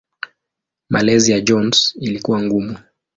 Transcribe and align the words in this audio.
Malezi 0.89 1.31
ya 1.31 1.39
Jones 1.41 1.95
ilikuwa 1.99 2.41
ngumu. 2.43 2.77